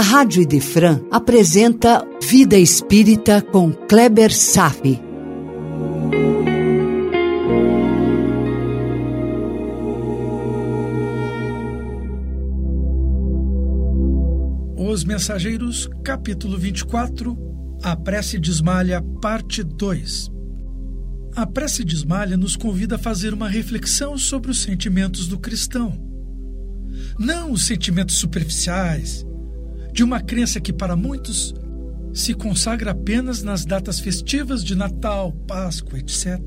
a 0.00 0.02
Rádio 0.02 0.40
Idefran 0.40 1.02
apresenta 1.10 2.02
Vida 2.22 2.56
Espírita 2.56 3.42
com 3.42 3.70
Kleber 3.70 4.34
Safi. 4.34 4.98
Os 14.74 15.04
Mensageiros, 15.04 15.86
capítulo 16.02 16.56
24, 16.56 17.36
A 17.82 17.94
Prece 17.94 18.38
de 18.38 18.50
Esmalha, 18.50 19.02
parte 19.20 19.62
2. 19.62 20.30
A 21.36 21.44
Prece 21.44 21.84
de 21.84 21.94
Esmalha 21.94 22.38
nos 22.38 22.56
convida 22.56 22.94
a 22.94 22.98
fazer 22.98 23.34
uma 23.34 23.50
reflexão 23.50 24.16
sobre 24.16 24.50
os 24.50 24.62
sentimentos 24.62 25.28
do 25.28 25.38
cristão. 25.38 25.92
Não 27.18 27.52
os 27.52 27.66
sentimentos 27.66 28.16
superficiais, 28.16 29.26
de 29.92 30.02
uma 30.04 30.20
crença 30.20 30.60
que 30.60 30.72
para 30.72 30.96
muitos 30.96 31.54
se 32.12 32.34
consagra 32.34 32.90
apenas 32.90 33.42
nas 33.42 33.64
datas 33.64 34.00
festivas 34.00 34.64
de 34.64 34.74
Natal, 34.74 35.32
Páscoa, 35.46 35.98
etc. 35.98 36.38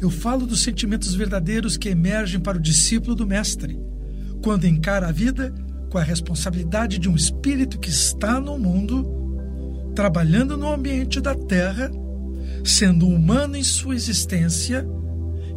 Eu 0.00 0.10
falo 0.10 0.46
dos 0.46 0.62
sentimentos 0.62 1.14
verdadeiros 1.14 1.76
que 1.76 1.88
emergem 1.88 2.40
para 2.40 2.58
o 2.58 2.60
discípulo 2.60 3.14
do 3.14 3.26
Mestre, 3.26 3.78
quando 4.42 4.66
encara 4.66 5.08
a 5.08 5.12
vida 5.12 5.54
com 5.90 5.98
a 5.98 6.02
responsabilidade 6.02 6.98
de 6.98 7.08
um 7.08 7.14
espírito 7.14 7.78
que 7.78 7.90
está 7.90 8.40
no 8.40 8.58
mundo, 8.58 9.92
trabalhando 9.94 10.56
no 10.56 10.72
ambiente 10.72 11.20
da 11.20 11.34
terra, 11.34 11.90
sendo 12.64 13.06
humano 13.06 13.56
em 13.56 13.62
sua 13.62 13.94
existência 13.94 14.86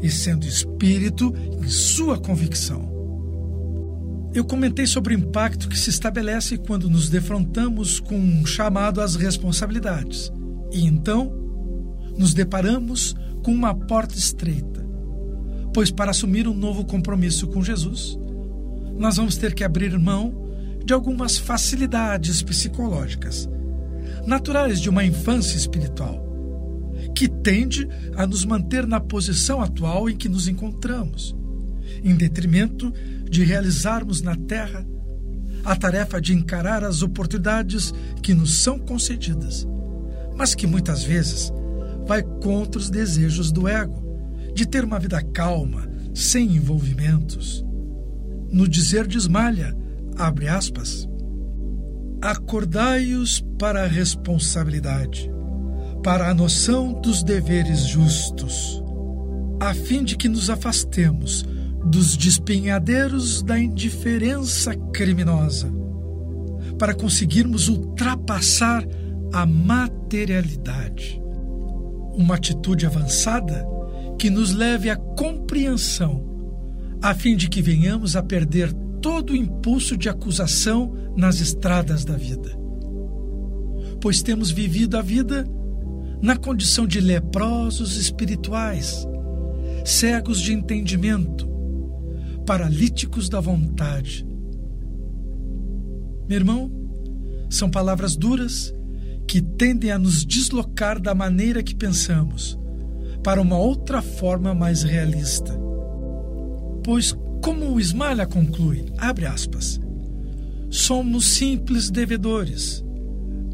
e 0.02 0.10
sendo 0.10 0.46
espírito 0.46 1.34
em 1.64 1.68
sua 1.70 2.18
convicção. 2.18 2.95
Eu 4.36 4.44
comentei 4.44 4.86
sobre 4.86 5.16
o 5.16 5.18
impacto 5.18 5.70
que 5.70 5.80
se 5.80 5.90
estabelece 5.90 6.58
quando 6.58 6.90
nos 6.90 7.10
defrontamos 7.10 8.02
com 8.02 8.20
um 8.20 8.46
chamado 8.46 9.00
às 9.00 9.16
responsabilidades. 9.16 10.30
E 10.74 10.86
então 10.86 11.32
nos 12.18 12.34
deparamos 12.34 13.16
com 13.42 13.54
uma 13.54 13.74
porta 13.74 14.18
estreita. 14.18 14.86
Pois 15.74 15.90
para 15.90 16.12
assumir 16.12 16.50
um 16.50 16.54
novo 16.54 16.84
compromisso 16.84 17.48
com 17.48 17.64
Jesus, 17.64 18.20
nós 18.98 19.16
vamos 19.16 19.38
ter 19.38 19.54
que 19.54 19.64
abrir 19.64 19.98
mão 19.98 20.52
de 20.84 20.94
algumas 20.94 21.38
facilidades 21.38 22.42
psicológicas, 22.42 23.50
naturais 24.28 24.82
de 24.82 24.90
uma 24.90 25.06
infância 25.06 25.56
espiritual, 25.56 26.22
que 27.16 27.30
tende 27.30 27.88
a 28.18 28.28
nos 28.28 28.44
manter 28.44 28.86
na 28.86 29.00
posição 29.00 29.62
atual 29.62 30.10
em 30.10 30.18
que 30.18 30.28
nos 30.28 30.50
encontramos, 30.50 31.34
em 32.04 32.16
detrimento 32.16 32.94
de 33.30 33.44
realizarmos 33.44 34.22
na 34.22 34.36
Terra 34.36 34.86
a 35.64 35.76
tarefa 35.76 36.22
de 36.22 36.34
encarar 36.34 36.84
as 36.84 37.02
oportunidades 37.02 37.92
que 38.22 38.34
nos 38.34 38.60
são 38.60 38.78
concedidas, 38.78 39.68
mas 40.36 40.54
que 40.54 40.68
muitas 40.68 41.04
vezes 41.04 41.52
vai 42.06 42.22
contra 42.22 42.80
os 42.80 42.90
desejos 42.90 43.52
do 43.52 43.68
ego 43.68 44.06
de 44.54 44.66
ter 44.66 44.86
uma 44.86 45.00
vida 45.00 45.22
calma, 45.22 45.90
sem 46.14 46.56
envolvimentos. 46.56 47.66
No 48.52 48.68
dizer 48.68 49.08
de 49.08 49.18
Esmalha, 49.18 49.76
abre 50.16 50.48
aspas, 50.48 51.10
acordai-os 52.22 53.42
para 53.60 53.84
a 53.84 53.88
responsabilidade, 53.88 55.30
para 56.04 56.30
a 56.30 56.34
noção 56.34 56.94
dos 57.02 57.24
deveres 57.24 57.80
justos, 57.80 58.82
a 59.60 59.74
fim 59.74 60.04
de 60.04 60.16
que 60.16 60.30
nos 60.30 60.50
afastemos 60.50 61.46
dos 61.86 62.18
despenhadeiros 62.18 63.44
da 63.44 63.60
indiferença 63.60 64.74
criminosa, 64.92 65.72
para 66.80 66.96
conseguirmos 66.96 67.70
ultrapassar 67.70 68.84
a 69.32 69.46
materialidade. 69.46 71.22
Uma 72.14 72.36
atitude 72.36 72.86
avançada 72.86 73.66
que 74.18 74.30
nos 74.30 74.52
leve 74.52 74.90
à 74.90 74.96
compreensão, 74.96 76.24
a 77.02 77.14
fim 77.14 77.36
de 77.36 77.50
que 77.50 77.62
venhamos 77.62 78.16
a 78.16 78.24
perder 78.24 78.74
todo 79.02 79.32
o 79.32 79.36
impulso 79.36 79.96
de 79.96 80.10
acusação 80.10 80.92
nas 81.16 81.40
estradas 81.40 82.04
da 82.04 82.16
vida. 82.16 82.50
Pois 84.02 84.24
temos 84.24 84.50
vivido 84.50 84.98
a 84.98 85.02
vida 85.02 85.46
na 86.22 86.36
condição 86.36 86.88
de 86.88 87.00
leprosos 87.00 87.98
espirituais, 87.98 89.08
cegos 89.84 90.40
de 90.42 90.54
entendimento, 90.54 91.55
paralíticos 92.46 93.28
da 93.28 93.40
vontade. 93.40 94.26
Meu 96.28 96.38
irmão, 96.38 96.72
são 97.50 97.70
palavras 97.70 98.16
duras 98.16 98.74
que 99.28 99.42
tendem 99.42 99.92
a 99.92 100.00
nos 100.00 100.26
deslocar 100.26 101.02
da 101.02 101.14
maneira 101.16 101.64
que 101.64 101.76
pensamos 101.76 102.58
para 103.24 103.42
uma 103.42 103.58
outra 103.58 104.02
forma 104.02 104.54
mais 104.54 104.84
realista. 104.84 105.60
Pois, 106.84 107.16
como 107.44 107.74
o 107.74 107.80
Ismalha 107.80 108.26
conclui, 108.26 108.86
abre 108.98 109.26
aspas, 109.26 109.80
somos 110.70 111.26
simples 111.26 111.90
devedores, 111.90 112.84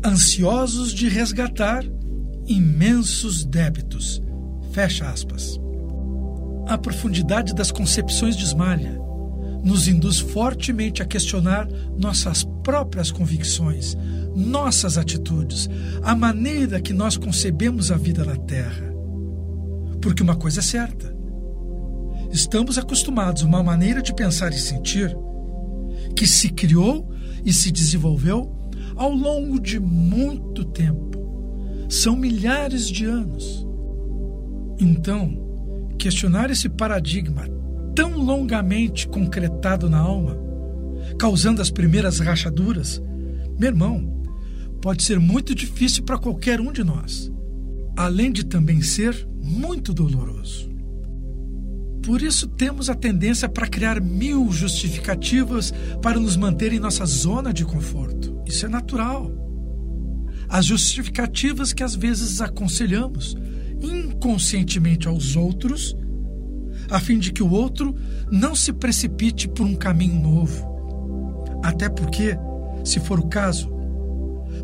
ansiosos 0.06 0.94
de 0.94 1.08
resgatar 1.08 1.86
imensos 2.48 3.46
débitos. 3.46 4.22
Fecha 4.72 5.10
aspas. 5.10 5.60
A 6.68 6.78
profundidade 6.78 7.54
das 7.54 7.72
concepções 7.72 8.36
de 8.36 8.44
Esmalha 8.44 9.00
nos 9.64 9.88
induz 9.88 10.20
fortemente 10.20 11.02
a 11.02 11.06
questionar 11.06 11.68
nossas 11.98 12.44
próprias 12.64 13.12
convicções, 13.12 13.96
nossas 14.36 14.98
atitudes, 14.98 15.70
a 16.02 16.16
maneira 16.16 16.82
que 16.82 16.94
nós 16.94 17.18
concebemos 17.18 17.92
a 17.92 17.98
vida 17.98 18.24
na 18.26 18.36
Terra. 18.36 18.92
Porque 20.02 20.24
uma 20.24 20.36
coisa 20.36 20.60
é 20.60 20.64
certa: 20.64 21.16
estamos 22.32 22.78
acostumados 22.78 23.44
a 23.44 23.46
uma 23.46 23.62
maneira 23.62 24.02
de 24.02 24.14
pensar 24.14 24.52
e 24.52 24.60
sentir 24.60 25.16
que 26.16 26.26
se 26.26 26.50
criou 26.50 27.10
e 27.46 27.54
se 27.54 27.72
desenvolveu 27.72 28.52
ao 28.96 29.12
longo 29.14 29.60
de 29.60 29.80
muito 29.80 30.66
tempo. 30.66 31.20
São 31.90 32.16
milhares 32.16 32.90
de 32.90 33.06
anos. 33.06 33.66
Então, 34.80 35.41
questionar 36.02 36.50
esse 36.50 36.68
paradigma 36.68 37.46
tão 37.96 38.18
longamente 38.18 39.08
concretado 39.08 39.88
na 39.88 40.00
alma, 40.00 40.36
causando 41.20 41.62
as 41.62 41.70
primeiras 41.70 42.18
rachaduras, 42.18 43.00
meu 43.60 43.70
irmão, 43.70 44.24
pode 44.82 45.04
ser 45.04 45.20
muito 45.20 45.54
difícil 45.54 46.02
para 46.04 46.18
qualquer 46.18 46.60
um 46.60 46.72
de 46.72 46.84
nós, 46.84 47.32
além 47.96 48.32
de 48.32 48.44
também 48.44 48.82
ser 48.82 49.28
muito 49.44 49.94
doloroso. 49.94 50.72
Por 52.04 52.24
isso 52.24 52.48
temos 52.48 52.90
a 52.90 52.96
tendência 52.96 53.48
para 53.48 53.68
criar 53.68 54.02
mil 54.02 54.52
justificativas 54.52 55.72
para 56.02 56.20
nos 56.20 56.36
manter 56.36 56.74
em 56.74 56.80
nossa 56.80 57.06
zona 57.06 57.54
de 57.54 57.64
conforto. 57.64 58.42
Isso 58.48 58.66
é 58.66 58.70
natural. 58.70 59.32
As 60.50 60.66
justificativas 60.66 61.74
que 61.74 61.84
às 61.84 61.94
vezes 61.94 62.42
aconselhamos 62.42 63.38
inconscientemente 63.82 65.08
aos 65.08 65.36
outros, 65.36 65.96
a 66.90 67.00
fim 67.00 67.20
de 67.20 67.32
que 67.32 67.44
o 67.44 67.52
outro 67.52 67.96
não 68.32 68.56
se 68.56 68.72
precipite 68.74 69.48
por 69.48 69.66
um 69.66 69.76
caminho 69.76 70.22
novo. 70.22 70.70
Até 71.64 71.90
porque, 71.90 72.38
se 72.84 73.00
for 73.00 73.20
o 73.20 73.28
caso, 73.28 73.72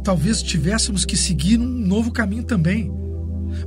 talvez 0.04 0.42
tivéssemos 0.42 1.06
que 1.06 1.16
seguir 1.16 1.60
um 1.60 1.66
novo 1.66 2.12
caminho 2.12 2.44
também, 2.44 2.92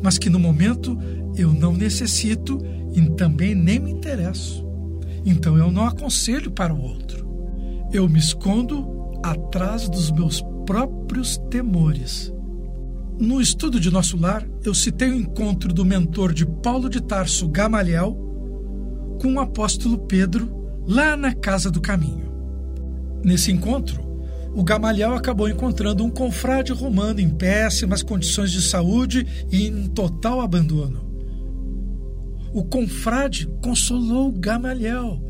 mas 0.03 0.19
que 0.19 0.31
no 0.31 0.39
momento 0.39 0.99
eu 1.37 1.53
não 1.53 1.73
necessito 1.73 2.59
e 2.93 3.01
também 3.11 3.55
nem 3.55 3.79
me 3.79 3.91
interesso. 3.91 4.67
Então 5.25 5.57
eu 5.57 5.71
não 5.71 5.87
aconselho 5.87 6.51
para 6.51 6.75
o 6.75 6.81
outro. 6.81 7.29
Eu 7.93 8.09
me 8.09 8.19
escondo 8.19 9.19
atrás 9.23 9.89
dos 9.89 10.11
meus 10.11 10.43
próprios 10.67 11.39
temores. 11.51 12.33
No 13.21 13.39
estudo 13.39 13.79
de 13.79 13.91
nosso 13.91 14.17
lar, 14.17 14.49
eu 14.65 14.73
citei 14.73 15.11
o 15.11 15.15
encontro 15.15 15.75
do 15.75 15.85
mentor 15.85 16.33
de 16.33 16.47
Paulo 16.47 16.89
de 16.89 17.03
Tarso, 17.03 17.47
Gamaliel, 17.49 18.17
com 19.21 19.35
o 19.35 19.41
apóstolo 19.41 19.99
Pedro, 19.99 20.51
lá 20.87 21.19
na 21.19 21.35
Casa 21.35 21.71
do 21.71 21.83
Caminho. 21.83 22.33
Nesse 23.23 23.53
encontro, 23.53 24.03
o 24.55 24.65
Gamaliel 24.65 25.15
acabou 25.15 25.51
encontrando 25.51 26.03
um 26.03 26.09
confrade 26.09 26.73
romano 26.73 27.21
em 27.21 27.29
péssimas 27.29 28.03
condições 28.03 28.51
de 28.51 28.63
saúde 28.63 29.27
e 29.53 29.67
em 29.67 29.87
total 29.89 30.41
abandono. 30.41 31.07
O 32.55 32.65
confrade 32.65 33.47
consolou 33.63 34.33
Gamaliel, 34.33 35.23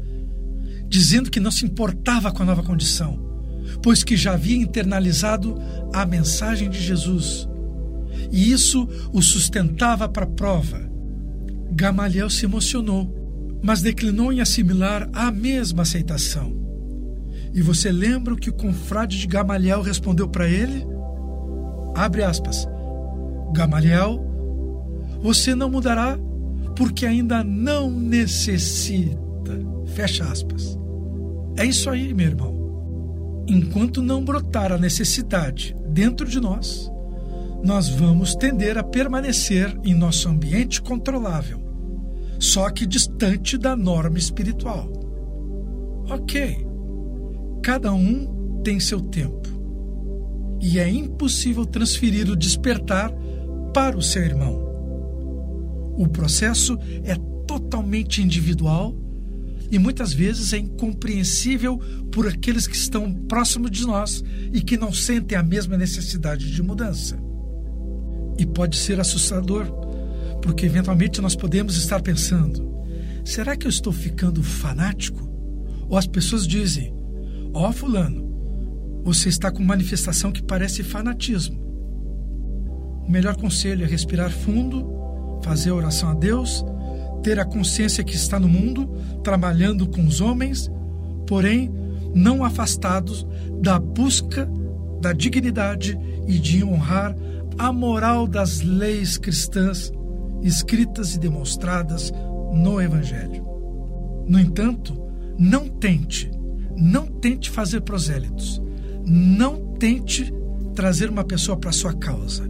dizendo 0.86 1.28
que 1.28 1.40
não 1.40 1.50
se 1.50 1.66
importava 1.66 2.30
com 2.30 2.44
a 2.44 2.46
nova 2.46 2.62
condição, 2.62 3.18
pois 3.82 4.04
que 4.04 4.16
já 4.16 4.34
havia 4.34 4.56
internalizado 4.56 5.58
a 5.92 6.06
mensagem 6.06 6.70
de 6.70 6.80
Jesus 6.80 7.49
e 8.30 8.52
isso 8.52 8.88
o 9.12 9.20
sustentava 9.20 10.08
para 10.08 10.24
a 10.24 10.28
prova. 10.28 10.80
Gamaliel 11.72 12.30
se 12.30 12.44
emocionou, 12.44 13.12
mas 13.62 13.82
declinou 13.82 14.32
em 14.32 14.40
assimilar 14.40 15.08
a 15.12 15.30
mesma 15.30 15.82
aceitação. 15.82 16.56
E 17.52 17.62
você 17.62 17.90
lembra 17.90 18.34
o 18.34 18.36
que 18.36 18.50
o 18.50 18.54
confrade 18.54 19.18
de 19.18 19.26
Gamaliel 19.26 19.82
respondeu 19.82 20.28
para 20.28 20.48
ele? 20.48 20.86
Abre 21.94 22.22
aspas. 22.22 22.66
Gamaliel, 23.52 24.24
você 25.20 25.54
não 25.54 25.68
mudará 25.68 26.18
porque 26.76 27.04
ainda 27.04 27.42
não 27.42 27.90
necessita. 27.90 29.20
Fecha 29.94 30.24
aspas. 30.24 30.78
É 31.56 31.64
isso 31.64 31.90
aí, 31.90 32.14
meu 32.14 32.26
irmão. 32.26 33.44
Enquanto 33.48 34.00
não 34.00 34.24
brotar 34.24 34.72
a 34.72 34.78
necessidade 34.78 35.74
dentro 35.88 36.26
de 36.26 36.40
nós, 36.40 36.90
nós 37.62 37.88
vamos 37.88 38.34
tender 38.34 38.78
a 38.78 38.82
permanecer 38.82 39.78
em 39.84 39.94
nosso 39.94 40.28
ambiente 40.28 40.80
controlável, 40.80 41.60
só 42.38 42.70
que 42.70 42.86
distante 42.86 43.58
da 43.58 43.76
norma 43.76 44.18
espiritual. 44.18 44.90
Ok, 46.08 46.66
cada 47.62 47.92
um 47.92 48.60
tem 48.62 48.80
seu 48.80 49.00
tempo 49.00 49.48
e 50.60 50.78
é 50.78 50.88
impossível 50.88 51.64
transferir 51.64 52.30
o 52.30 52.36
despertar 52.36 53.12
para 53.72 53.96
o 53.96 54.02
seu 54.02 54.22
irmão. 54.22 54.68
O 55.96 56.08
processo 56.08 56.78
é 57.04 57.14
totalmente 57.46 58.22
individual 58.22 58.94
e 59.70 59.78
muitas 59.78 60.12
vezes 60.12 60.52
é 60.52 60.58
incompreensível 60.58 61.78
por 62.10 62.26
aqueles 62.26 62.66
que 62.66 62.76
estão 62.76 63.12
próximos 63.12 63.70
de 63.70 63.86
nós 63.86 64.22
e 64.52 64.60
que 64.60 64.76
não 64.76 64.92
sentem 64.92 65.38
a 65.38 65.42
mesma 65.42 65.76
necessidade 65.76 66.50
de 66.50 66.62
mudança. 66.62 67.29
E 68.40 68.46
pode 68.46 68.76
ser 68.76 68.98
assustador, 68.98 69.66
porque 70.42 70.66
eventualmente 70.66 71.20
nós 71.20 71.36
podemos 71.36 71.76
estar 71.76 72.02
pensando: 72.02 72.68
será 73.24 73.56
que 73.56 73.66
eu 73.66 73.70
estou 73.70 73.92
ficando 73.92 74.42
fanático? 74.42 75.28
Ou 75.88 75.96
as 75.96 76.06
pessoas 76.06 76.46
dizem: 76.46 76.92
Ó, 77.54 77.68
oh, 77.68 77.72
Fulano, 77.72 79.00
você 79.04 79.28
está 79.28 79.50
com 79.50 79.62
manifestação 79.62 80.32
que 80.32 80.42
parece 80.42 80.82
fanatismo. 80.82 81.60
O 83.06 83.10
melhor 83.10 83.36
conselho 83.36 83.84
é 83.84 83.86
respirar 83.86 84.30
fundo, 84.30 85.40
fazer 85.44 85.70
oração 85.70 86.08
a 86.08 86.14
Deus 86.14 86.64
ter 87.22 87.38
a 87.38 87.44
consciência 87.44 88.02
que 88.02 88.14
está 88.14 88.38
no 88.38 88.48
mundo, 88.48 88.88
trabalhando 89.22 89.86
com 89.86 90.06
os 90.06 90.20
homens, 90.20 90.70
porém 91.26 91.70
não 92.14 92.44
afastados 92.44 93.26
da 93.60 93.78
busca 93.78 94.48
da 95.00 95.12
dignidade 95.12 95.98
e 96.26 96.38
de 96.38 96.64
honrar 96.64 97.14
a 97.60 97.70
moral 97.74 98.26
das 98.26 98.62
leis 98.62 99.18
cristãs 99.18 99.92
escritas 100.42 101.14
e 101.14 101.18
demonstradas 101.18 102.10
no 102.54 102.80
Evangelho. 102.80 103.44
No 104.26 104.40
entanto, 104.40 104.98
não 105.38 105.68
tente, 105.68 106.30
não 106.74 107.06
tente 107.06 107.50
fazer 107.50 107.82
prosélitos, 107.82 108.62
não 109.04 109.74
tente 109.74 110.32
trazer 110.74 111.10
uma 111.10 111.22
pessoa 111.22 111.54
para 111.54 111.70
sua 111.70 111.92
causa. 111.92 112.48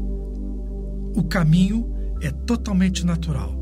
O 1.17 1.25
caminho 1.25 1.93
é 2.21 2.31
totalmente 2.31 3.05
natural. 3.05 3.61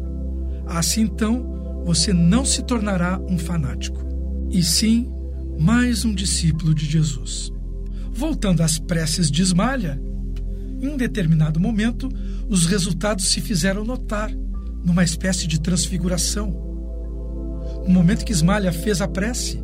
Assim 0.67 1.00
então, 1.00 1.83
você 1.83 2.12
não 2.12 2.45
se 2.45 2.62
tornará 2.62 3.19
um 3.27 3.39
fanático, 3.39 4.06
e 4.50 4.62
sim 4.62 5.11
mais 5.59 6.05
um 6.05 6.15
discípulo 6.15 6.75
de 6.75 6.85
Jesus. 6.85 7.50
Voltando 8.12 8.61
às 8.61 8.79
preces 8.79 9.31
de 9.31 9.41
Ismalha, 9.41 9.99
em 10.81 10.97
determinado 10.97 11.59
momento, 11.59 12.09
os 12.49 12.67
resultados 12.67 13.29
se 13.29 13.41
fizeram 13.41 13.85
notar, 13.85 14.31
numa 14.85 15.03
espécie 15.03 15.47
de 15.47 15.61
transfiguração. 15.61 16.51
No 17.87 17.91
momento 17.91 18.25
que 18.25 18.33
Ismalha 18.33 18.73
fez 18.73 19.01
a 19.01 19.09
prece, 19.09 19.61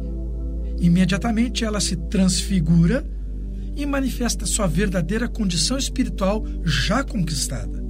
imediatamente 0.79 1.65
ela 1.65 1.81
se 1.81 1.97
transfigura 1.97 3.07
e 3.77 3.87
manifesta 3.87 4.47
sua 4.47 4.67
verdadeira 4.67 5.29
condição 5.29 5.79
espiritual 5.79 6.45
já 6.65 7.03
conquistada. 7.03 7.83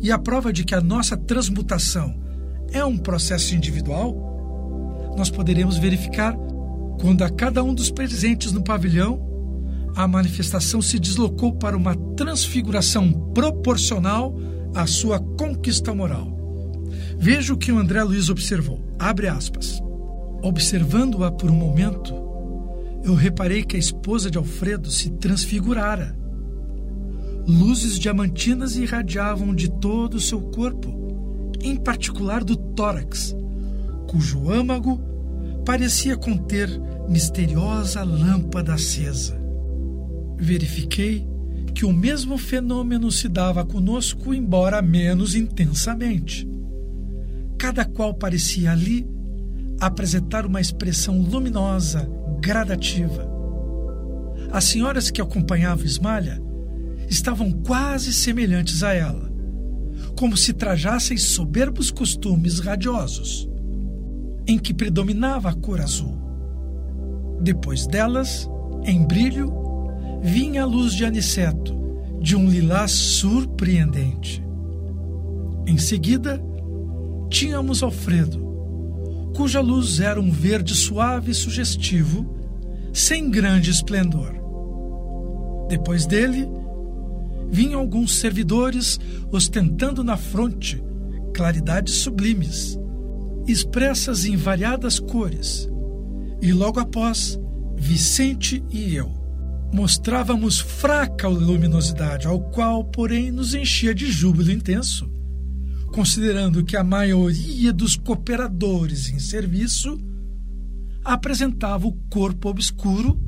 E 0.00 0.10
a 0.10 0.18
prova 0.18 0.52
de 0.52 0.64
que 0.64 0.74
a 0.74 0.80
nossa 0.80 1.16
transmutação 1.16 2.20
é 2.72 2.84
um 2.84 2.96
processo 2.96 3.54
individual, 3.54 5.14
nós 5.16 5.30
poderemos 5.30 5.76
verificar 5.76 6.34
quando 7.00 7.22
a 7.22 7.30
cada 7.30 7.62
um 7.62 7.74
dos 7.74 7.90
presentes 7.90 8.52
no 8.52 8.62
pavilhão 8.62 9.31
a 9.94 10.08
manifestação 10.08 10.80
se 10.80 10.98
deslocou 10.98 11.52
para 11.54 11.76
uma 11.76 11.94
transfiguração 12.16 13.12
proporcional 13.34 14.34
à 14.74 14.86
sua 14.86 15.18
conquista 15.18 15.94
moral. 15.94 16.36
Veja 17.18 17.52
o 17.52 17.58
que 17.58 17.70
o 17.70 17.78
André 17.78 18.02
Luiz 18.02 18.28
observou. 18.28 18.80
Abre 18.98 19.28
aspas. 19.28 19.80
Observando-a 20.42 21.30
por 21.30 21.50
um 21.50 21.54
momento, 21.54 22.14
eu 23.04 23.14
reparei 23.14 23.62
que 23.62 23.76
a 23.76 23.78
esposa 23.78 24.30
de 24.30 24.38
Alfredo 24.38 24.90
se 24.90 25.10
transfigurara 25.10 26.22
Luzes 27.46 27.98
diamantinas 27.98 28.76
irradiavam 28.76 29.52
de 29.52 29.68
todo 29.68 30.14
o 30.14 30.20
seu 30.20 30.40
corpo, 30.40 31.50
em 31.60 31.74
particular 31.74 32.44
do 32.44 32.56
tórax, 32.56 33.34
cujo 34.08 34.48
âmago 34.48 35.00
parecia 35.64 36.16
conter 36.16 36.68
misteriosa 37.08 38.04
lâmpada 38.04 38.74
acesa. 38.74 39.41
Verifiquei 40.42 41.24
que 41.72 41.84
o 41.84 41.92
mesmo 41.92 42.36
fenômeno 42.36 43.12
se 43.12 43.28
dava 43.28 43.64
conosco, 43.64 44.34
embora 44.34 44.82
menos 44.82 45.36
intensamente. 45.36 46.48
Cada 47.56 47.84
qual 47.84 48.12
parecia 48.12 48.72
ali 48.72 49.06
apresentar 49.78 50.44
uma 50.44 50.60
expressão 50.60 51.22
luminosa, 51.22 52.10
gradativa. 52.40 53.24
As 54.50 54.64
senhoras 54.64 55.12
que 55.12 55.20
acompanhavam 55.20 55.86
Ismalha 55.86 56.42
estavam 57.08 57.52
quase 57.52 58.12
semelhantes 58.12 58.82
a 58.82 58.92
ela, 58.92 59.32
como 60.18 60.36
se 60.36 60.52
trajassem 60.52 61.16
soberbos 61.16 61.92
costumes 61.92 62.58
radiosos, 62.58 63.48
em 64.44 64.58
que 64.58 64.74
predominava 64.74 65.50
a 65.50 65.54
cor 65.54 65.80
azul. 65.80 66.18
Depois 67.40 67.86
delas, 67.86 68.50
em 68.84 69.06
brilho, 69.06 69.61
vinha 70.22 70.62
a 70.62 70.66
luz 70.66 70.94
de 70.94 71.04
aniceto, 71.04 71.74
de 72.20 72.36
um 72.36 72.48
lilás 72.48 72.92
surpreendente. 72.92 74.42
Em 75.66 75.76
seguida, 75.76 76.40
tínhamos 77.28 77.82
Alfredo, 77.82 78.38
cuja 79.34 79.60
luz 79.60 79.98
era 79.98 80.20
um 80.20 80.30
verde 80.30 80.76
suave 80.76 81.32
e 81.32 81.34
sugestivo, 81.34 82.36
sem 82.92 83.28
grande 83.30 83.70
esplendor. 83.70 84.32
Depois 85.68 86.06
dele, 86.06 86.48
vinham 87.50 87.80
alguns 87.80 88.14
servidores 88.14 89.00
ostentando 89.32 90.04
na 90.04 90.16
fronte 90.16 90.82
claridades 91.34 91.94
sublimes, 91.94 92.78
expressas 93.48 94.24
em 94.24 94.36
variadas 94.36 95.00
cores. 95.00 95.68
E 96.40 96.52
logo 96.52 96.78
após, 96.78 97.38
Vicente 97.76 98.62
e 98.70 98.94
eu 98.94 99.21
mostrávamos 99.72 100.60
fraca 100.60 101.26
luminosidade, 101.26 102.26
ao 102.26 102.40
qual, 102.50 102.84
porém, 102.84 103.30
nos 103.30 103.54
enchia 103.54 103.94
de 103.94 104.10
júbilo 104.10 104.50
intenso, 104.50 105.10
considerando 105.92 106.62
que 106.62 106.76
a 106.76 106.84
maioria 106.84 107.72
dos 107.72 107.96
cooperadores 107.96 109.08
em 109.08 109.18
serviço 109.18 109.98
apresentava 111.02 111.86
o 111.86 111.92
corpo 112.10 112.48
obscuro, 112.48 113.18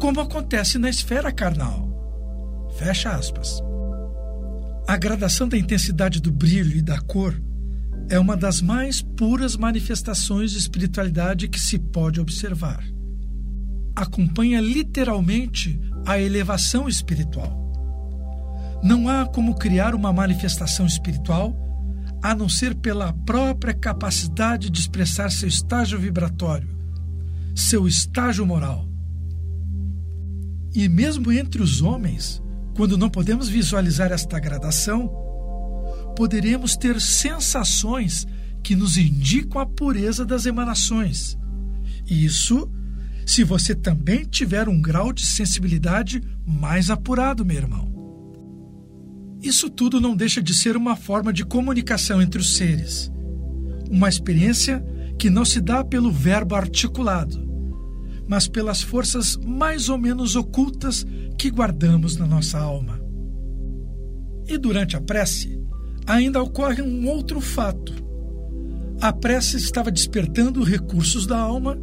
como 0.00 0.20
acontece 0.20 0.78
na 0.78 0.88
esfera 0.88 1.30
carnal. 1.30 1.86
Fecha 2.78 3.10
aspas. 3.10 3.62
A 4.88 4.96
gradação 4.96 5.48
da 5.48 5.58
intensidade 5.58 6.20
do 6.20 6.30
brilho 6.30 6.76
e 6.76 6.82
da 6.82 7.00
cor 7.00 7.40
é 8.08 8.18
uma 8.18 8.36
das 8.36 8.60
mais 8.60 9.02
puras 9.02 9.56
manifestações 9.56 10.52
de 10.52 10.58
espiritualidade 10.58 11.48
que 11.48 11.60
se 11.60 11.78
pode 11.78 12.20
observar. 12.20 12.95
Acompanha 13.96 14.60
literalmente 14.60 15.80
a 16.04 16.20
elevação 16.20 16.86
espiritual. 16.86 17.66
Não 18.82 19.08
há 19.08 19.26
como 19.26 19.56
criar 19.56 19.94
uma 19.94 20.12
manifestação 20.12 20.86
espiritual 20.86 21.56
a 22.22 22.34
não 22.34 22.48
ser 22.48 22.74
pela 22.74 23.12
própria 23.12 23.74
capacidade 23.74 24.70
de 24.70 24.80
expressar 24.80 25.30
seu 25.30 25.48
estágio 25.48 25.98
vibratório, 25.98 26.68
seu 27.54 27.88
estágio 27.88 28.44
moral. 28.44 28.86
E 30.74 30.88
mesmo 30.88 31.32
entre 31.32 31.62
os 31.62 31.80
homens, 31.80 32.42
quando 32.74 32.98
não 32.98 33.08
podemos 33.08 33.48
visualizar 33.48 34.12
esta 34.12 34.38
gradação, 34.38 35.10
poderemos 36.14 36.76
ter 36.76 37.00
sensações 37.00 38.26
que 38.62 38.76
nos 38.76 38.98
indicam 38.98 39.60
a 39.60 39.66
pureza 39.66 40.24
das 40.24 40.44
emanações. 40.44 41.38
Isso 42.06 42.70
se 43.26 43.42
você 43.42 43.74
também 43.74 44.24
tiver 44.24 44.68
um 44.68 44.80
grau 44.80 45.12
de 45.12 45.26
sensibilidade 45.26 46.22
mais 46.46 46.88
apurado, 46.90 47.44
meu 47.44 47.56
irmão. 47.56 47.92
Isso 49.42 49.68
tudo 49.68 50.00
não 50.00 50.14
deixa 50.14 50.40
de 50.40 50.54
ser 50.54 50.76
uma 50.76 50.94
forma 50.94 51.32
de 51.32 51.44
comunicação 51.44 52.22
entre 52.22 52.40
os 52.40 52.56
seres, 52.56 53.10
uma 53.90 54.08
experiência 54.08 54.82
que 55.18 55.28
não 55.28 55.44
se 55.44 55.60
dá 55.60 55.84
pelo 55.84 56.12
verbo 56.12 56.54
articulado, 56.54 57.44
mas 58.28 58.46
pelas 58.46 58.80
forças 58.80 59.36
mais 59.36 59.88
ou 59.88 59.98
menos 59.98 60.36
ocultas 60.36 61.04
que 61.36 61.50
guardamos 61.50 62.16
na 62.16 62.26
nossa 62.26 62.58
alma. 62.60 63.00
E 64.46 64.56
durante 64.56 64.96
a 64.96 65.00
prece, 65.00 65.60
ainda 66.06 66.40
ocorre 66.40 66.80
um 66.80 67.08
outro 67.08 67.40
fato. 67.40 67.92
A 69.00 69.12
prece 69.12 69.56
estava 69.56 69.90
despertando 69.90 70.62
recursos 70.62 71.26
da 71.26 71.38
alma 71.38 71.76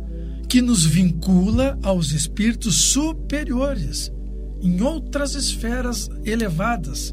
que 0.53 0.61
nos 0.61 0.85
vincula 0.85 1.79
aos 1.81 2.11
espíritos 2.11 2.75
superiores, 2.75 4.13
em 4.61 4.83
outras 4.83 5.33
esferas 5.33 6.07
elevadas, 6.23 7.11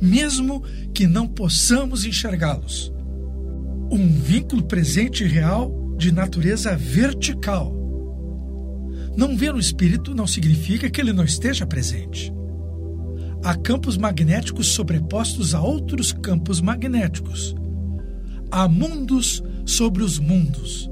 mesmo 0.00 0.62
que 0.94 1.08
não 1.08 1.26
possamos 1.26 2.04
enxergá-los. 2.04 2.92
Um 3.90 4.06
vínculo 4.12 4.62
presente 4.62 5.24
e 5.24 5.26
real 5.26 5.96
de 5.98 6.12
natureza 6.12 6.76
vertical. 6.76 7.74
Não 9.16 9.36
ver 9.36 9.52
o 9.56 9.58
espírito 9.58 10.14
não 10.14 10.28
significa 10.28 10.88
que 10.88 11.00
ele 11.00 11.12
não 11.12 11.24
esteja 11.24 11.66
presente. 11.66 12.32
Há 13.42 13.56
campos 13.56 13.96
magnéticos 13.96 14.68
sobrepostos 14.68 15.52
a 15.52 15.60
outros 15.60 16.12
campos 16.12 16.60
magnéticos. 16.60 17.56
Há 18.52 18.68
mundos 18.68 19.42
sobre 19.66 20.04
os 20.04 20.20
mundos. 20.20 20.91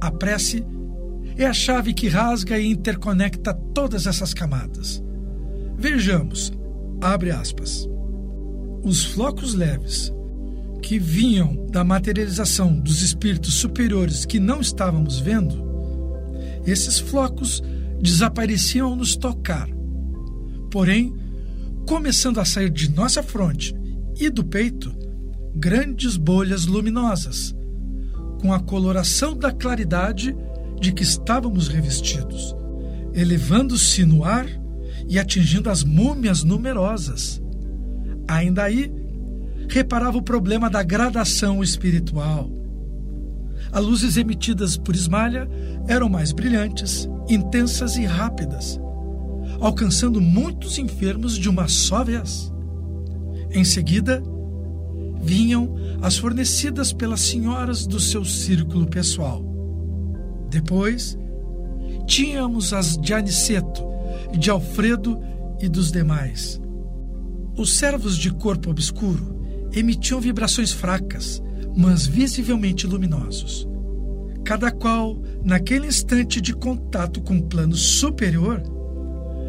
A 0.00 0.10
prece 0.10 0.64
é 1.36 1.44
a 1.44 1.52
chave 1.52 1.92
que 1.92 2.08
rasga 2.08 2.58
e 2.58 2.66
interconecta 2.66 3.54
todas 3.74 4.06
essas 4.06 4.32
camadas. 4.34 5.02
Vejamos, 5.76 6.52
abre 7.00 7.30
aspas. 7.30 7.88
Os 8.82 9.04
flocos 9.04 9.54
leves 9.54 10.12
que 10.82 10.98
vinham 10.98 11.66
da 11.70 11.84
materialização 11.84 12.78
dos 12.78 13.02
espíritos 13.02 13.54
superiores 13.54 14.24
que 14.24 14.38
não 14.40 14.60
estávamos 14.60 15.18
vendo, 15.18 15.66
esses 16.66 16.98
flocos 16.98 17.62
desapareciam 18.00 18.90
ao 18.90 18.96
nos 18.96 19.16
tocar. 19.16 19.68
Porém, 20.70 21.14
começando 21.86 22.38
a 22.38 22.44
sair 22.44 22.70
de 22.70 22.90
nossa 22.90 23.22
fronte 23.22 23.74
e 24.18 24.30
do 24.30 24.44
peito, 24.44 24.94
grandes 25.54 26.16
bolhas 26.16 26.66
luminosas, 26.66 27.54
com 28.40 28.52
a 28.52 28.60
coloração 28.60 29.36
da 29.36 29.52
claridade 29.52 30.36
de 30.80 30.92
que 30.92 31.02
estávamos 31.02 31.68
revestidos, 31.68 32.54
elevando-se 33.12 34.04
no 34.04 34.24
ar 34.24 34.46
e 35.08 35.18
atingindo 35.18 35.70
as 35.70 35.82
múmias 35.82 36.44
numerosas. 36.44 37.42
Ainda 38.28 38.64
aí, 38.64 38.92
reparava 39.68 40.18
o 40.18 40.22
problema 40.22 40.70
da 40.70 40.82
gradação 40.82 41.62
espiritual. 41.62 42.50
As 43.72 43.84
luzes 43.84 44.16
emitidas 44.16 44.76
por 44.76 44.94
Ismalha 44.94 45.48
eram 45.86 46.08
mais 46.08 46.32
brilhantes, 46.32 47.08
intensas 47.28 47.96
e 47.96 48.04
rápidas, 48.04 48.80
alcançando 49.60 50.20
muitos 50.20 50.78
enfermos 50.78 51.36
de 51.36 51.48
uma 51.48 51.68
só 51.68 52.04
vez. 52.04 52.52
Em 53.50 53.64
seguida, 53.64 54.22
vinham 55.20 55.74
as 56.00 56.16
fornecidas 56.16 56.92
pelas 56.92 57.20
senhoras 57.20 57.86
do 57.86 57.98
seu 57.98 58.24
círculo 58.24 58.86
pessoal. 58.86 59.44
Depois, 60.50 61.18
tínhamos 62.06 62.72
as 62.72 62.96
de 62.96 63.12
Aniceto, 63.12 63.82
de 64.36 64.50
Alfredo 64.50 65.20
e 65.60 65.68
dos 65.68 65.90
demais. 65.90 66.60
Os 67.56 67.76
servos 67.76 68.16
de 68.16 68.30
corpo 68.30 68.70
obscuro 68.70 69.36
emitiam 69.72 70.20
vibrações 70.20 70.72
fracas, 70.72 71.42
mas 71.76 72.06
visivelmente 72.06 72.86
luminosos. 72.86 73.68
Cada 74.44 74.70
qual, 74.70 75.20
naquele 75.44 75.86
instante 75.86 76.40
de 76.40 76.54
contato 76.54 77.20
com 77.20 77.36
o 77.36 77.42
plano 77.42 77.74
superior, 77.74 78.62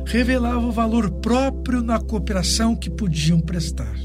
revelava 0.05 0.67
o 0.67 0.71
valor 0.71 1.09
próprio 1.09 1.81
na 1.81 1.99
cooperação 1.99 2.75
que 2.75 2.89
podiam 2.89 3.39
prestar. 3.39 3.95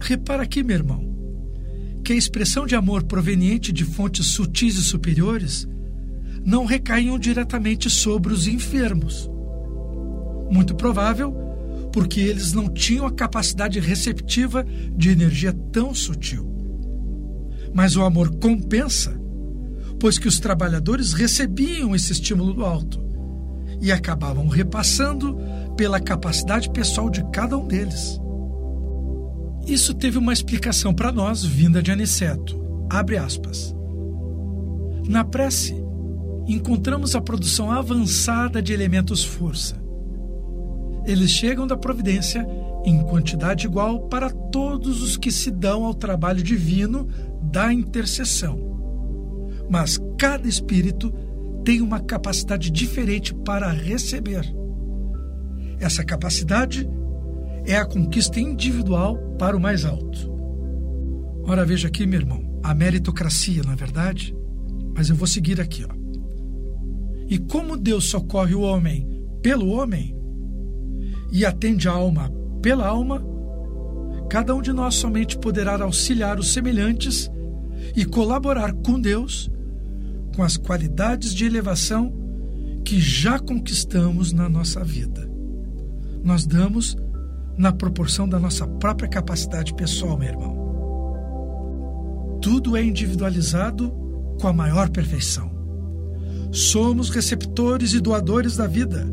Repara 0.00 0.42
aqui, 0.42 0.62
meu 0.62 0.76
irmão, 0.76 1.08
que 2.04 2.12
a 2.12 2.16
expressão 2.16 2.66
de 2.66 2.74
amor 2.74 3.02
proveniente 3.04 3.72
de 3.72 3.84
fontes 3.84 4.26
sutis 4.26 4.76
e 4.76 4.82
superiores 4.82 5.68
não 6.44 6.64
recaíam 6.64 7.18
diretamente 7.18 7.90
sobre 7.90 8.32
os 8.32 8.46
enfermos. 8.46 9.28
Muito 10.50 10.74
provável 10.74 11.34
porque 11.92 12.20
eles 12.20 12.52
não 12.52 12.68
tinham 12.68 13.06
a 13.06 13.12
capacidade 13.12 13.80
receptiva 13.80 14.64
de 14.96 15.10
energia 15.10 15.52
tão 15.72 15.94
sutil. 15.94 16.46
Mas 17.74 17.96
o 17.96 18.02
amor 18.02 18.36
compensa, 18.36 19.20
pois 19.98 20.18
que 20.18 20.28
os 20.28 20.38
trabalhadores 20.38 21.12
recebiam 21.12 21.94
esse 21.94 22.12
estímulo 22.12 22.54
do 22.54 22.64
alto 22.64 23.02
e 23.80 23.92
acabavam 23.92 24.48
repassando 24.48 25.36
pela 25.76 26.00
capacidade 26.00 26.70
pessoal 26.70 27.10
de 27.10 27.22
cada 27.30 27.56
um 27.56 27.66
deles. 27.66 28.18
Isso 29.68 29.94
teve 29.94 30.18
uma 30.18 30.32
explicação 30.32 30.94
para 30.94 31.12
nós 31.12 31.44
vinda 31.44 31.82
de 31.82 31.92
Aniceto. 31.92 32.58
Abre 32.90 33.18
aspas. 33.18 33.74
Na 35.06 35.24
prece, 35.24 35.74
encontramos 36.46 37.14
a 37.14 37.20
produção 37.20 37.70
avançada 37.70 38.62
de 38.62 38.72
elementos 38.72 39.22
força 39.22 39.88
eles 41.08 41.30
chegam 41.30 41.66
da 41.66 41.74
providência 41.74 42.46
em 42.84 43.02
quantidade 43.02 43.66
igual 43.66 44.08
para 44.08 44.28
todos 44.28 45.02
os 45.02 45.16
que 45.16 45.32
se 45.32 45.50
dão 45.50 45.84
ao 45.84 45.94
trabalho 45.94 46.42
divino 46.42 47.08
da 47.42 47.72
intercessão. 47.72 48.60
Mas 49.70 49.98
cada 50.18 50.46
espírito 50.46 51.10
tem 51.64 51.80
uma 51.80 51.98
capacidade 51.98 52.70
diferente 52.70 53.34
para 53.34 53.70
receber. 53.70 54.44
Essa 55.80 56.04
capacidade 56.04 56.86
é 57.68 57.76
a 57.76 57.84
conquista 57.84 58.40
individual 58.40 59.18
para 59.38 59.56
o 59.56 59.60
mais 59.60 59.84
alto. 59.84 60.32
Ora, 61.44 61.64
veja 61.64 61.88
aqui, 61.88 62.06
meu 62.06 62.20
irmão, 62.20 62.58
a 62.62 62.74
meritocracia, 62.74 63.62
não 63.62 63.72
é 63.72 63.76
verdade? 63.76 64.34
Mas 64.96 65.10
eu 65.10 65.16
vou 65.16 65.26
seguir 65.26 65.60
aqui, 65.60 65.84
ó. 65.84 65.94
E 67.28 67.38
como 67.38 67.76
Deus 67.76 68.06
socorre 68.06 68.54
o 68.54 68.62
homem 68.62 69.06
pelo 69.42 69.68
homem, 69.68 70.16
e 71.30 71.44
atende 71.44 71.88
a 71.88 71.92
alma 71.92 72.32
pela 72.62 72.86
alma, 72.86 73.22
cada 74.30 74.54
um 74.54 74.62
de 74.62 74.72
nós 74.72 74.94
somente 74.94 75.38
poderá 75.38 75.80
auxiliar 75.82 76.38
os 76.38 76.52
semelhantes 76.52 77.30
e 77.94 78.04
colaborar 78.04 78.72
com 78.72 78.98
Deus 78.98 79.50
com 80.34 80.42
as 80.42 80.56
qualidades 80.56 81.34
de 81.34 81.44
elevação 81.44 82.12
que 82.84 82.98
já 82.98 83.38
conquistamos 83.38 84.32
na 84.32 84.48
nossa 84.48 84.82
vida. 84.82 85.28
Nós 86.24 86.46
damos 86.46 86.96
na 87.58 87.72
proporção 87.72 88.28
da 88.28 88.38
nossa 88.38 88.66
própria 88.66 89.08
capacidade 89.08 89.74
pessoal, 89.74 90.16
meu 90.16 90.28
irmão. 90.28 90.56
Tudo 92.40 92.76
é 92.76 92.84
individualizado 92.84 93.90
com 94.40 94.46
a 94.46 94.52
maior 94.52 94.88
perfeição. 94.88 95.50
Somos 96.52 97.10
receptores 97.10 97.92
e 97.92 98.00
doadores 98.00 98.56
da 98.56 98.68
vida 98.68 99.06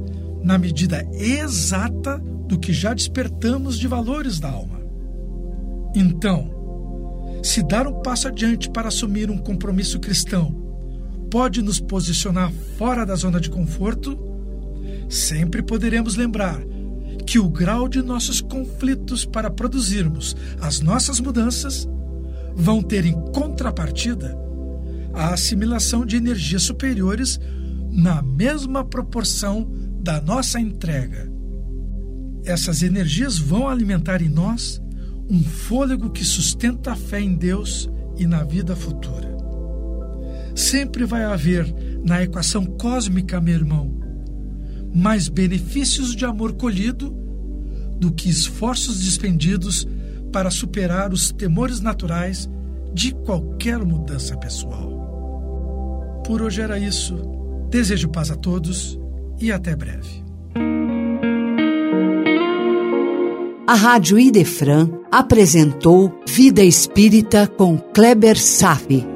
na 0.44 0.60
medida 0.60 1.04
exata 1.14 2.20
do 2.48 2.60
que 2.60 2.72
já 2.72 2.94
despertamos 2.94 3.80
de 3.80 3.88
valores 3.88 4.40
da 4.40 4.52
alma. 4.52 4.80
Então, 5.96 6.52
se 7.42 7.64
dar 7.64 7.88
um 7.88 8.02
passo 8.02 8.28
adiante 8.28 8.70
para 8.70 8.90
assumir 8.90 9.32
um 9.32 9.38
compromisso 9.40 10.00
cristão 10.00 10.64
pode 11.32 11.64
nos 11.64 11.80
posicionar 11.80 12.52
fora 12.78 13.06
da 13.06 13.16
zona 13.16 13.42
de 13.42 13.50
conforto, 13.50 14.18
sempre 15.10 15.64
poderemos 15.64 16.16
lembrar 16.16 16.62
que 17.26 17.40
o 17.40 17.50
grau 17.50 17.88
de 17.88 18.02
nossos 18.02 18.40
conflitos 18.42 19.26
para 19.26 19.50
produzirmos 19.50 20.36
as 20.62 20.80
nossas 20.80 21.20
mudanças 21.20 21.88
vão 22.56 22.82
ter 22.82 23.06
em 23.06 23.14
contrapartida 23.32 24.38
a 25.14 25.34
assimilação 25.34 26.06
de 26.06 26.18
energias 26.18 26.64
superiores 26.64 27.40
na 27.92 28.22
mesma 28.22 28.84
proporção 28.84 29.70
da 30.02 30.22
nossa 30.22 30.60
entrega. 30.60 31.32
Essas 32.44 32.84
energias 32.84 33.38
vão 33.40 33.68
alimentar 33.68 34.22
em 34.22 34.30
nós 34.30 34.82
um 35.30 35.42
fôlego 35.44 36.12
que 36.12 36.24
sustenta 36.24 36.92
a 36.92 36.96
fé 36.96 37.20
em 37.20 37.34
Deus 37.34 37.90
e 38.18 38.28
na 38.28 38.44
vida 38.44 38.76
futura. 38.76 39.36
Sempre 40.54 41.06
vai 41.06 41.24
haver 41.24 41.74
na 42.06 42.22
equação 42.22 42.66
cósmica, 42.66 43.42
meu 43.42 43.56
irmão, 43.56 44.05
mais 44.96 45.28
benefícios 45.28 46.16
de 46.16 46.24
amor 46.24 46.54
colhido 46.54 47.14
do 48.00 48.14
que 48.14 48.30
esforços 48.30 49.02
despendidos 49.02 49.86
para 50.32 50.50
superar 50.50 51.12
os 51.12 51.32
temores 51.32 51.82
naturais 51.82 52.50
de 52.94 53.14
qualquer 53.14 53.80
mudança 53.80 54.38
pessoal. 54.38 56.24
Por 56.26 56.42
hoje 56.42 56.62
era 56.62 56.80
isso. 56.80 57.16
Desejo 57.70 58.08
paz 58.10 58.32
a 58.32 58.36
todos 58.36 58.98
e 59.40 59.52
até 59.52 59.76
breve. 59.76 60.24
A 63.68 63.74
Rádio 63.74 64.18
Idefran 64.18 64.90
apresentou 65.12 66.22
Vida 66.28 66.64
Espírita 66.64 67.48
com 67.48 67.78
Kleber 67.78 68.40
Safi. 68.40 69.15